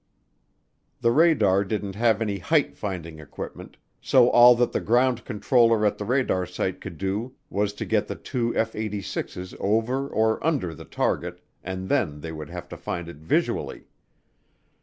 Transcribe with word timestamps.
The 1.01 1.11
radar 1.11 1.63
didn't 1.63 1.93
have 1.93 2.23
any 2.23 2.39
height 2.39 2.75
finding 2.75 3.19
equipment 3.19 3.77
so 4.01 4.31
all 4.31 4.55
that 4.55 4.71
the 4.71 4.79
ground 4.81 5.23
controller 5.25 5.85
at 5.85 5.99
the 5.99 6.05
radar 6.05 6.47
site 6.47 6.81
could 6.81 6.97
do 6.97 7.35
was 7.51 7.71
to 7.73 7.85
get 7.85 8.07
the 8.07 8.15
two 8.15 8.51
F 8.55 8.73
86's 8.73 9.53
over 9.59 10.07
or 10.09 10.43
under 10.43 10.73
the 10.73 10.85
target, 10.85 11.39
and 11.63 11.87
then 11.87 12.21
they 12.21 12.31
would 12.31 12.49
have 12.49 12.67
to 12.69 12.77
find 12.77 13.07
it 13.09 13.17
visually. 13.17 13.85